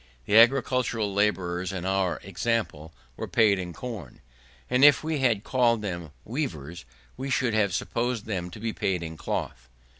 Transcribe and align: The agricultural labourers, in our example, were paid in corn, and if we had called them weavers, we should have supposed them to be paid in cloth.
The 0.25 0.35
agricultural 0.35 1.13
labourers, 1.13 1.71
in 1.71 1.85
our 1.85 2.19
example, 2.23 2.91
were 3.15 3.27
paid 3.27 3.59
in 3.59 3.71
corn, 3.71 4.19
and 4.67 4.83
if 4.83 5.03
we 5.03 5.19
had 5.19 5.43
called 5.43 5.83
them 5.83 6.09
weavers, 6.25 6.85
we 7.17 7.29
should 7.29 7.53
have 7.53 7.71
supposed 7.71 8.25
them 8.25 8.49
to 8.49 8.59
be 8.59 8.73
paid 8.73 9.03
in 9.03 9.15
cloth. 9.15 9.69